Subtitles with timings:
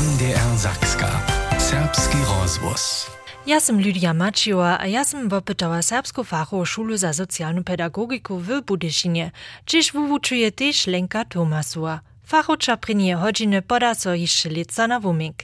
[0.00, 1.22] NDR Zakska.
[1.58, 3.10] Serbski rozwóz.
[3.46, 8.60] Ja sam Lydia Maciła, a ja sam wopytała serbską fachową szulu za socjalną pedagogiku w
[8.62, 9.30] Budyszynie,
[9.64, 12.00] czyż wuwuczuje też Lenka Tomasuła.
[12.24, 15.36] Fachowcza prynie godziny poda so jeszcze lica na wumink.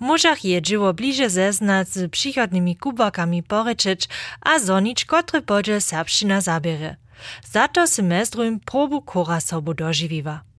[0.00, 4.08] Możach je dzieło bliże zeznać z przychodnymi kubakami poreczyć,
[4.40, 6.96] a zonić, kotry podziel serbszczyna zabierze.
[7.52, 10.51] Za to semestrum probu kora sobu dożywiwa.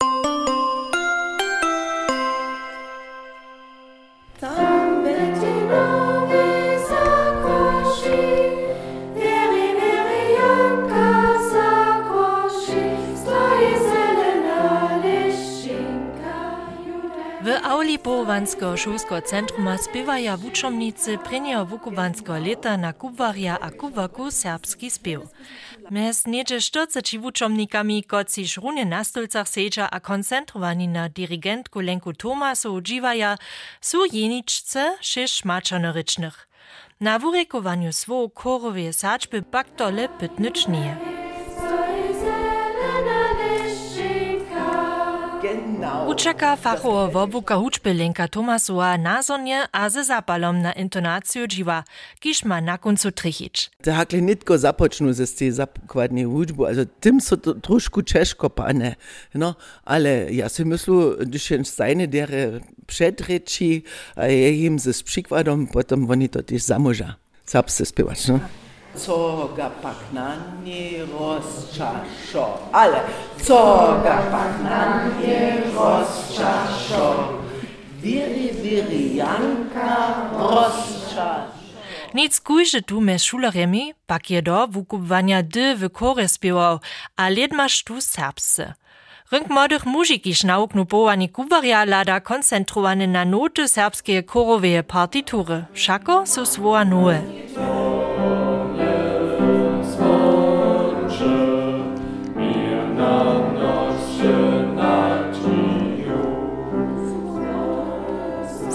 [18.04, 25.22] Połowanskiego szulskiego centruma spiewaja w uczomnicy prynieho wukuwanskiego leta na kubwaria a kubwaku serbski spiew.
[25.92, 32.82] Mez niedzie 40 wuczomnikami, kociż runie na stolcach sedza a koncentrowani na dirigentku Lenku Tomasu
[32.82, 33.38] dziwaja,
[33.82, 36.48] su jeniczce sześć maczanorycznych.
[37.02, 40.68] Na wurekowaniu swoje korowe saczby baktole pytnyć
[46.08, 51.84] Uczeka fachowo buka huczbylinka Tomasoa nazonie, a ze zapalom na intonację dziwa,
[52.20, 53.72] kiż ma na końcu trychić.
[53.82, 58.96] To hakle nitko zapocznu ze tej zakładnej huczbu, also tym so troszkę ciężko pane,
[59.36, 59.56] no,
[59.86, 63.82] ale ja si myślę, gdyż się stajne dere przedreczy,
[64.16, 67.16] a ja im ze przykładom, potem oni to też zamurza.
[67.46, 68.40] Zapsy spiewać, no.
[68.96, 73.00] Co Pagnani pachnanie rozczaszo, ale
[73.42, 77.34] co ga pachnanie rozczaszo,
[78.02, 81.64] wiri wiri janka rozczaszo.
[82.14, 86.80] Nic kujże tu me šuleremi, pak je do vukubvanja D v kore spjeval,
[87.18, 88.74] a ledmaš tu serbse.
[89.32, 95.64] Rynk młodych mużiki sznauknupowani kubarja lada koncentrowany na noty serbskie koroweje partitury.
[95.74, 97.22] Szako so svoa noe.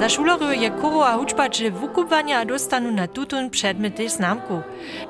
[0.09, 4.63] Za šulery je koro a hučba, že wukubwania dostanu na tutun przedmiot też znamku.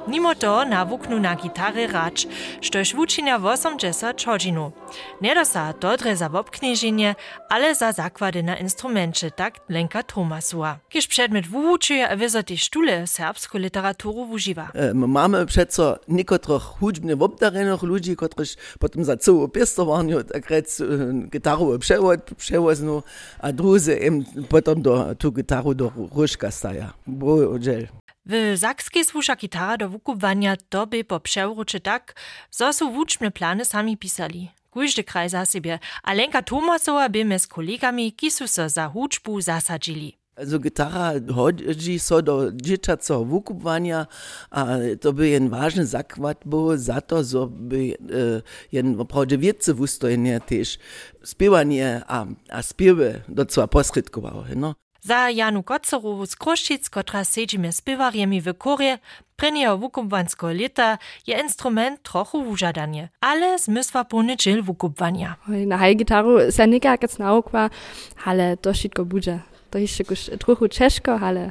[0.08, 2.26] Mimo to nawuknu na gitarę racz,
[2.60, 4.72] štož wučinja 80 hodźinu.
[5.20, 7.14] Nie dosa dobre za wobknieżenie,
[7.48, 10.78] ale za zakłady na instrumencie, tak Lenka Tomasua.
[10.88, 14.70] Kiż przedmiot wuczuje a wyzo też sztule serbską literaturę wużywa.
[14.74, 18.48] E, my mamy przeco niekotrych hudźbnych obdarenych ludzi, których
[18.78, 20.84] potem za całą piestowaniu, tak rec, e,
[21.30, 23.02] gitarę przewod, przewozną,
[23.38, 26.92] a drudzy im potem do, tu gitarę do różka staja.
[27.06, 27.36] Bo.
[28.30, 32.14] W Zakskiej służa gitara do wukubwania doby po przewrócie tak,
[32.50, 34.50] zo su wuczne plany sami pisali.
[34.74, 39.40] Każdy kraj za siebie, a Lenka Tomasowa by z kolegami, ki su so za huczbu
[39.40, 40.18] zasadzili.
[40.36, 44.06] Also gitara hodzi so do dzieciacego wukubwania,
[44.50, 44.66] a
[45.00, 49.74] to by jen ważny zakład był za to, so by e, jen wprawdzie wiece
[50.46, 50.78] też
[51.24, 54.74] śpiewanie a, a śpiewy do cła posrytkowało, no.
[55.00, 58.98] Za Janu Kocorowu z Kroščic, kotra sedźimy spiewarjemi w korie,
[59.36, 65.36] prenijo wukubwansko lita, je instrument trochu wužadanie, ale zmysła pełny dżil wukubwania.
[65.66, 67.70] Na haj gitaru se nikak naukła,
[68.24, 69.38] ale to wszystko bude.
[69.70, 70.04] To jeszcze
[70.38, 71.50] trochę ciężko, ale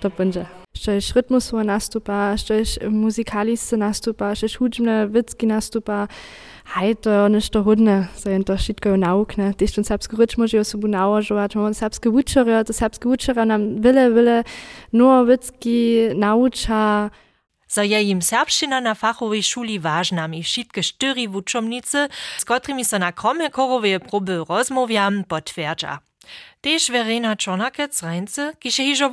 [0.00, 0.46] to będzie.
[0.76, 6.06] Šeš rytmusov nastupa, šeš muzikaliste nastupa, šeš hudžne, vitski nastupa.
[6.66, 9.54] Haj, to je nešto hodne, za jen to šitko jo naukne.
[9.56, 14.10] Tež ten srbsko ryč možejo sobu naožovat, imamo srbske vučerje, to srbske vučerje nam vele,
[14.10, 14.42] vele
[14.92, 17.10] novo vitski nauča.
[17.68, 22.98] So je jim serbščina na fachowej šuli ważna i wszystkie sztyri wuczomnicy, z którymi so
[22.98, 26.05] na krome korowej probe rozmawiam, potwierdza.
[26.66, 29.10] Też Verena Czornakec Reince, kiż je hižo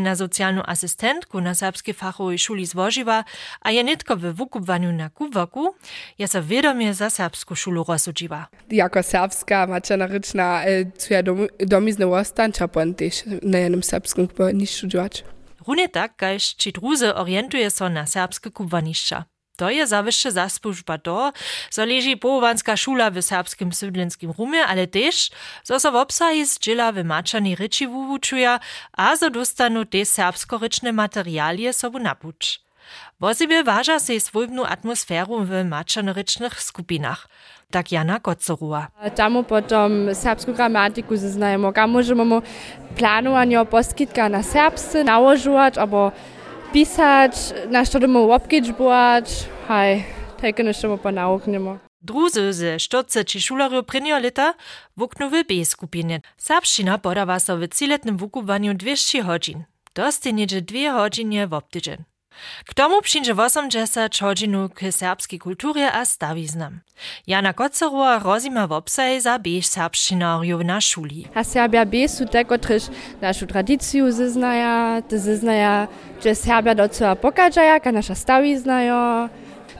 [0.00, 3.24] na socjalną asystentku na serbskiej fachowej szuli zwożywa,
[3.60, 5.74] a je nitko w wukubwaniu na kuwaku,
[6.18, 8.46] je so wiadomie za serbską szulu rozsudziwa.
[8.70, 10.62] jako serbska mačanarična,
[11.06, 15.24] tu je dom, domizne ostanča, pa też na jednym serbskim chyba nie studiować.
[15.66, 19.31] Runie tak, kaž či druze orientuje so na serbske kubwanišća.
[19.62, 21.32] To je zawyższe zasłużba to,
[21.70, 25.30] zo leży połowanska szula w serbskim sydlenskim rumie, ale też,
[25.64, 26.58] zo so w obsahi z
[27.04, 28.58] maczani ryczy wuwuczuje,
[28.92, 32.60] a zo dostanu te serbsko-ryczne materialie sobu napuć.
[33.20, 37.28] Wozibie waża se swojbnu atmosferu w maczanrycznych skupinach.
[37.70, 38.88] Tak Jana Kocorua.
[39.14, 42.42] Tamo potom serbsku gramatiku zaznajemo, kam możemy
[42.96, 46.12] planowanie poskitka na serbsce nałożyć, albo
[46.72, 47.32] pisać,
[47.68, 49.28] na što demo łopkić boać,
[49.68, 50.02] haj,
[50.40, 51.78] takie nešto pa nauknemo.
[52.00, 54.54] Druzy ze sztoce či šularju prinjo leta
[54.96, 56.20] wuknu w B skupinie.
[56.36, 59.64] Serbština podawa so w ciletnym wukubaniu 200 godzin.
[59.94, 61.60] Dosti niedzie 2 godziny w.
[62.66, 66.80] K tomu przyjdzie 80 godzinu k serbskiej kulturze a stawiznam.
[67.26, 71.26] Jana Kocerova rozima w obsaj za biež serbštinarju na šuli.
[71.34, 72.82] A Serbia B su te, kotryž
[73.20, 75.88] našu tradiciju zeznaja, te zeznaja,
[76.24, 79.28] že Serbia docela pokažaja, ka naša stawiznajo,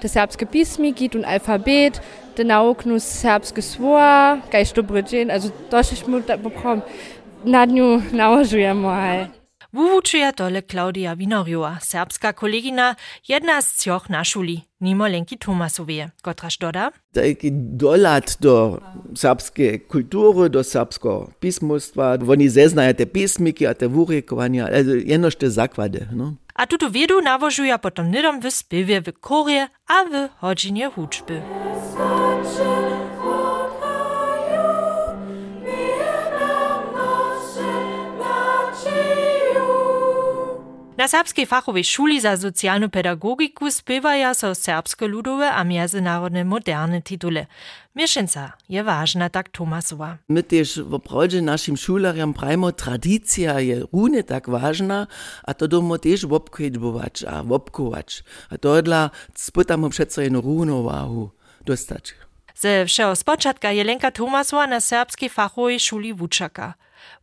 [0.01, 2.01] te serbskie pismiki, ten alfabet,
[2.35, 6.83] te nauknu serbskie słowa, kajś dobry dzień, also dosyć mu poprom
[7.45, 9.42] na dniu nałożujemy.
[9.73, 12.95] Wuwučuje tole Klaudija Vinorjova, serbska kolegina,
[13.27, 16.91] jedna z cioch na šuli, nimo Lenki Tomasovije, kotraž doda.
[17.15, 18.79] Taki dolat do
[19.15, 24.69] srpske kulture, do srpsko pismostva, oni zeznajo te pismiki, a te vurekovanja,
[25.09, 26.09] enošte zakvade.
[26.13, 26.35] No?
[26.55, 31.41] A tuto vedu navožuja potem nedom v spivje v korje, a v hodžinje hučbe.
[41.03, 47.47] Na serbskiej fachowej szuli za socjalną pedagogiku spiewaja so serbsko ludowe a międzynarodne moderne titule.
[47.95, 50.19] Mieszanca je ważna, tak Tomasowa.
[50.29, 55.07] My też w oprodzie naszym szulariam prajmo tradycja je rune tak ważna,
[55.43, 58.23] a to domo też wopkedbować, a wopkować.
[58.51, 61.31] A to dla spytamy przeco jedną równowahu
[61.67, 62.15] dostać.
[62.55, 66.75] Ze všeho spočatka je Lenka Tomasova na serbskiej fachowej szuli wuczaka.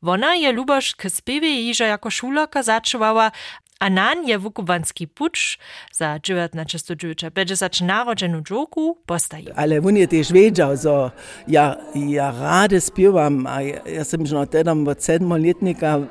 [0.02, 3.32] Wona je luboš k spiewie jako šulerka začuvała,
[3.80, 5.58] Anan je vukubanski puč
[5.94, 7.30] za 1909.
[7.30, 9.54] Beže začne rođenu džoku, postaje.
[9.56, 11.10] Ale on je tež vedel, so,
[11.48, 16.02] ja, ja rade spivam, a ja jaz sem že tedam od sedmoletnika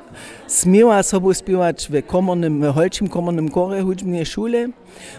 [0.47, 4.73] smela sobo spivač v komornem, v holčim komornem kore hudžbne šole,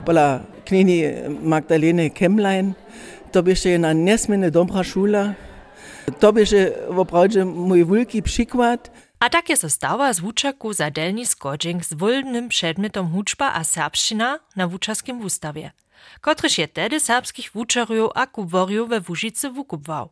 [0.06, 2.74] bila knjeni Magdalene Kemlein,
[3.30, 5.34] to bi še ena nesmene dobra šola,
[6.18, 8.90] to bi še, opravdu, moj veliki priklad.
[9.20, 13.64] A tak je so stała z wuczaku za delni skodzień z wolnym przedmietom huczba a
[13.64, 15.70] serbština na wuczaskim wustawie,
[16.20, 20.08] kotryż je tedy serbskich wuczarjów a kuworjów we Łużycy wukubwał.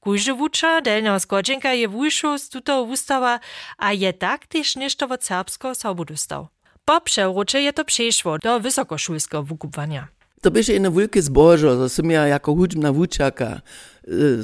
[0.00, 3.40] Kujże wucza delnego skodźenka je wujszł z tutego wustawa,
[3.78, 6.48] a je tak też nieszto od serbskiego sobu dostał.
[6.84, 10.08] Po przewrócie je to przeszło do wysokoszulskiego wukubwania.
[10.42, 13.60] To byście jedno wielkie zbożo, som ja jako hudźbna wuczaka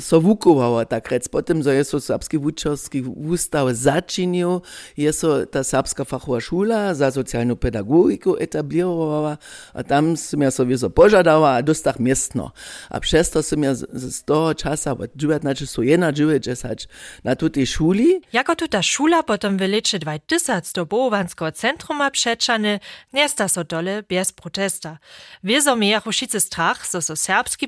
[0.00, 1.28] so wukowała, tak rec.
[1.28, 4.60] Potem, że jest so serbski wuczarski wustaw zaczynil,
[4.96, 9.38] jest so ta serbska fachowa szula za socjalną pedagogiku etablirowała,
[9.74, 12.52] a tam som ja sobie so pożadała, a dostach miestno.
[12.90, 16.88] A przez to som ja z, toho czasa, od 19 so jena 90
[17.24, 22.80] na tutej szuli, Jako tuta szula potom w lecze 2000 do Bowanskiego centruma przeczany,
[23.12, 24.98] nie sta so dole bez protesta.
[25.44, 27.14] Wieso miachu wszyscy strach, so so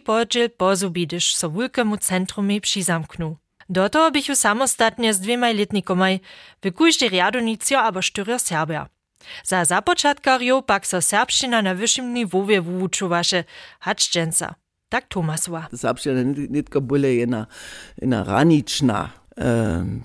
[0.05, 1.51] podziel pozubi, gdyż so
[1.81, 3.37] Gradskému centrumi přizamknu.
[3.69, 6.21] Do toho bychu samostatnie z dvěma letnikomaj
[6.65, 8.87] v kůždej riadonicio abo štyrio Serbia.
[9.49, 13.45] Za započatkarjou pak so serbština na vyšším nivowie wučuvaše,
[13.81, 14.55] hač dženca.
[14.89, 15.69] Tak Tomasova.
[15.75, 17.47] Serbština nitko bole jena,
[18.01, 19.45] jena ranična e,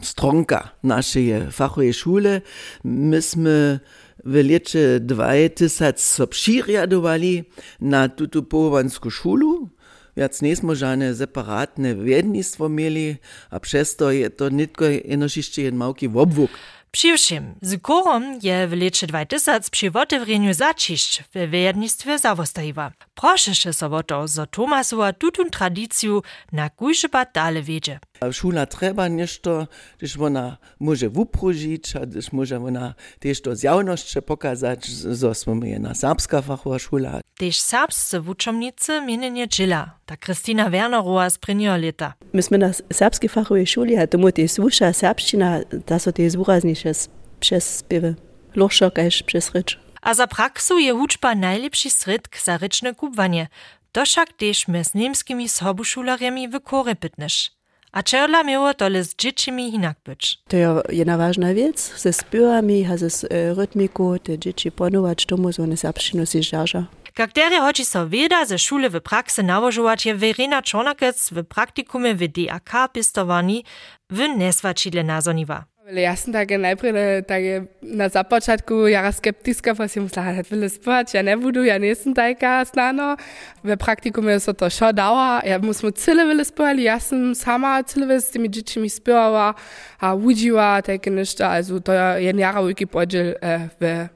[0.02, 2.42] stronka naše fachoje šule.
[2.84, 3.80] My sme
[4.26, 7.44] v leče 2000 so přirjadovali
[7.80, 9.70] na tuto povansku šulu,
[10.18, 13.16] Więc nie smo żadne separatne wiednictwo mieli,
[13.50, 16.52] a przez to je to nitko jenoż jeszcze jeden małki obwóg.
[16.92, 22.92] Přiwšim, z korom je w lecze 2000 przy otewreniu začišć w wiernictwie zawostajiwa.
[23.16, 28.00] Proszę so o to, zo Tomasova tutun tradiciju na kujże bat dale wiedzie.
[28.32, 29.66] šuna treba nešto,
[29.98, 35.70] když ona može vuprožić, a když može ona tež to zjavnošće pokazać, zo smo mi
[35.70, 37.22] jedna srpska fachova šula.
[37.38, 42.14] Tež srpsce vučomnice mjenenje džila, ta Kristina Wernerova z prenjo leta.
[42.34, 46.92] Mi smo na srpski fachovi šuli, a tomu te sluša srpščina, da so te izvuraznejše
[47.40, 48.16] přes spive.
[48.56, 49.78] Lohšo, kajš, přes reč.
[50.02, 53.48] A za praksu je učba najlepši sredk za rečne kupvanje.
[53.92, 57.52] To však tež my s nemskimi sobušularjami v kore pitneš.
[57.96, 60.38] A čerla miło to le z dziecimi inakbyć.
[60.48, 61.80] To je jedna ważna rzecz.
[61.98, 66.84] Ze spirami, a ze e, rytmiku, te dzieci ponować tomu, co one zapšino si žarža.
[67.14, 72.28] Kakterje hoči so veda ze šule v prakse navožovať je Verena Čonakec v praktikume v
[72.28, 73.64] DAK pistovaní
[74.12, 75.64] v nesvačile nazoniva.
[75.94, 81.14] Jasna, da najprej, da je na započatku jara skeptiska, pa si mislila, da bi spać,
[81.14, 83.18] ja ne budu, ja nisem tajka znano.
[83.64, 86.44] V praktikumu so to šo dala, ja mu smo cele vele
[86.84, 89.54] ja sem sama cele vele s temi džičimi spevala,
[90.00, 94.08] a uđiva, tako nešto, also to je en jara ujki pođel eh, v,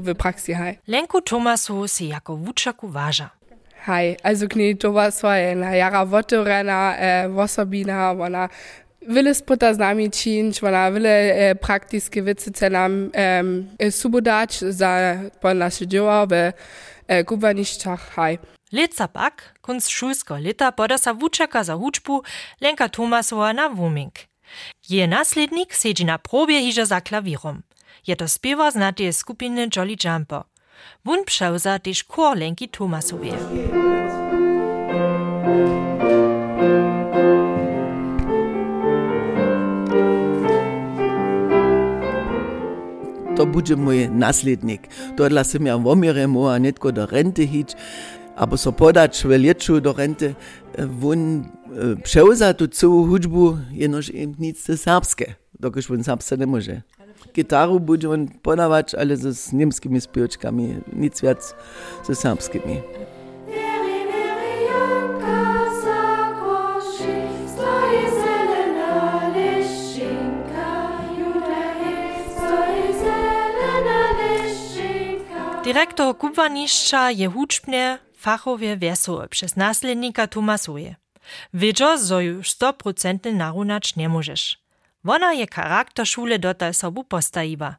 [0.00, 0.76] v praksi, haj.
[0.86, 3.28] Lenko Tomasu si jako vučaku važa.
[3.84, 8.48] Haj, also kni, to vas je na jara votorena, eh, vosobina, ona
[9.08, 13.10] Wille sputa z nami činč, ona wille e, praktiske wice nam
[13.78, 18.14] e, subodać za po nasze dzieła w e, gubaniszczach.
[18.16, 18.38] Hej.
[18.72, 22.22] Leca pak, kunst šulsko leta poda sa wučeka za hučbu
[22.60, 24.12] Lenka Tomasova na Wuming.
[24.88, 27.62] Je naslednik sedzi na probie hiže za klawirom.
[28.06, 30.42] Je to spiewa z natej skupiny Jolly Jumper.
[31.04, 33.32] Wun przeuza też chor Lenki Tomasowie.
[43.36, 44.88] To bude mój naslednik.
[45.16, 47.76] Tohle jsem ja vomire moa netko do rente hić,
[48.36, 50.34] aber so podać velječu do rente,
[50.78, 54.66] won e, przeuza tu całą hudžbu, jenož im nic
[55.60, 56.82] dokiż won serbsce nie może.
[57.34, 61.54] Gitaru bude on podawać, ale z niemskimi śpiewaczkami, nic wiac
[62.06, 62.80] ze serbskimi.
[75.76, 80.94] Dyrektor kubaniszcza je huczbnie fachowie wesoły przez naslednika Tomasuje.
[81.54, 84.58] Wiedział, że już 100% narunać nie możesz.
[85.04, 87.76] Wona je charakter szule dotal sobu postajiła.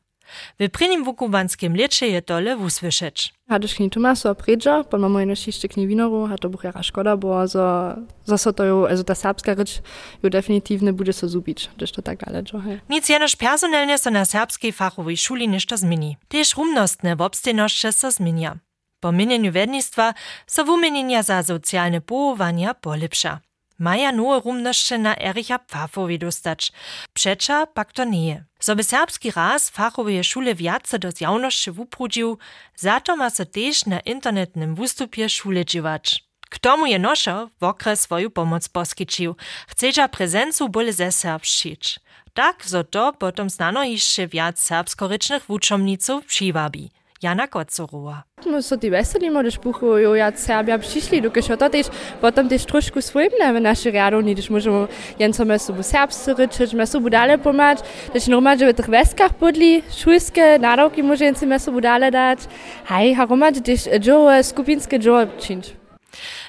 [0.60, 3.34] W prynim wukubanskim lecie je tole usłyszeć.
[3.50, 7.16] Hadyš kni Tomaso predža, pa imamo eno šište kni vinoru, a to buch jara škoda,
[7.16, 9.80] bo za, za so to jo, also ta serbska reč,
[10.24, 12.80] jo definitivne bude so zubić, gdyż to tak ale jo, hej.
[12.90, 16.18] Nic jenoż personalnie so na serbskiej fachowej szuli ništo zmieni.
[16.28, 18.58] Tež rumnostne wobstejnošće so zmienia.
[19.00, 20.14] Po mienieniu wednictwa
[20.48, 23.40] so wumienienia za socjalne połowania polepsza.
[23.80, 26.72] Maja nowe rumnošće na Ericha Pfafowi dostać.
[27.14, 28.44] Przecza pak to nie.
[28.60, 32.38] Serbski raz fachowe szule wiace do zjawnošće wuprudził,
[32.76, 36.24] zato ma so tež na internetnym wystupie szule dziwać.
[36.50, 39.36] K tomu je noszo w okres swoją pomoc poskyčił.
[39.68, 41.10] Chcedza prezencu bole ze.
[42.34, 46.92] Tak, zo to potom znano jeszcze wiac serbskorycznych wuczomniców přiwabi.
[47.22, 48.24] Jana Kocoroa.
[48.46, 51.90] No, so divese limo dešpuhu, jo ja Serbija prišli, dok je še to tež,
[52.22, 54.86] potem tež trošku svojimne v naši realni, deš možemo
[55.18, 57.82] jenco meso v serbsku rečič, meso bo dale pomać,
[58.14, 62.46] deš normalno, že v teh veskah podli, šulske, naravki može jenci meso bo dale dać,
[62.86, 65.74] haj, haromat, deš džo skupinske džo činč.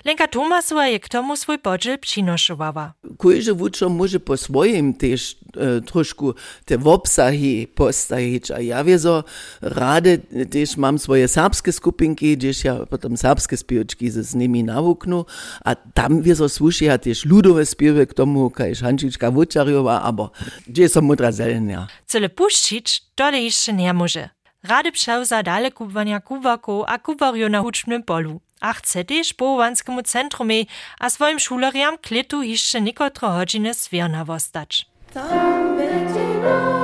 [0.05, 2.93] Lenka Tomasowa je k tomu swój podziel przynoszowała.
[3.19, 6.27] Kojże wučo może po swoim też e, troszkę
[6.65, 9.25] te wobsahi postajić, a ja wieso
[9.61, 10.19] rade
[10.51, 15.25] też mam swoje serbskie skupinki, gdzieś ja potem serbskie śpiewaczki z nimi nawuknu,
[15.65, 20.29] a tam wieso słyszy ja też ludowe śpiewy k tomu, kajż Hančička Wuczarjowa, aber
[20.67, 21.87] gdzie są mudra zelenia.
[22.07, 24.29] Cele puścić, tole jeszcze nie może.
[24.63, 28.41] Rady przeuza dale kuwania kuwaków a kuwario na hucznym polu.
[28.61, 30.65] A chce też połowanskiemu centrumie
[30.99, 34.87] a swoim szuleriam klitu jeszcze niekotre godziny zwierna wostać.
[35.15, 36.78] Tam Bettinovi zakoši,